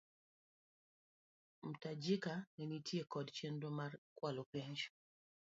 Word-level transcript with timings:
Mtajika 1.69 2.33
ne 2.57 2.63
nitie 2.69 3.03
kod 3.13 3.27
chenro 3.37 3.69
mar 3.79 3.91
kwalo 4.17 4.43
penj. 4.51 4.79